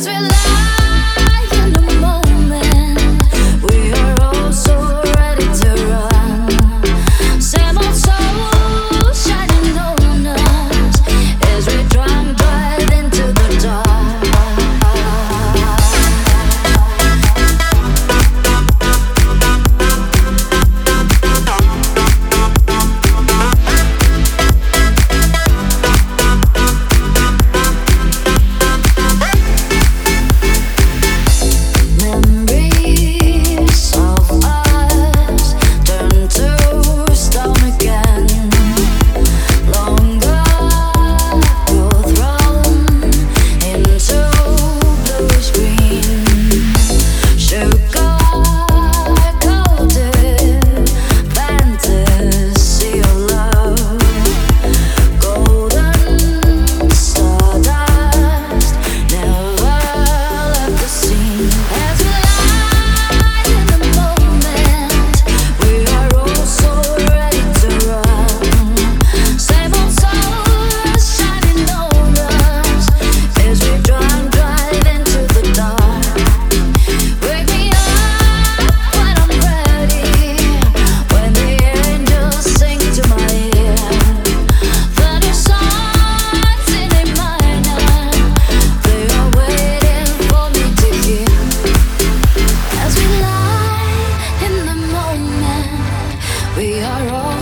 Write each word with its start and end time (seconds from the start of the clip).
Cause 0.00 0.06
we're 0.06 0.18
live. 0.22 0.59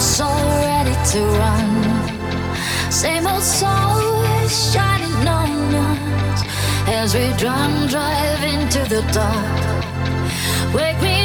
So 0.00 0.26
ready 0.26 0.94
to 1.12 1.20
run. 1.42 1.70
Same 2.90 3.26
old 3.26 3.42
soul 3.42 4.22
is 4.42 4.72
shining 4.72 5.26
on 5.26 5.74
us 5.74 6.42
as 6.86 7.14
we 7.14 7.32
drum 7.36 7.88
drive 7.88 8.44
into 8.44 8.78
the 8.88 9.02
dark. 9.12 10.74
Wake 10.74 11.00
me 11.02 11.17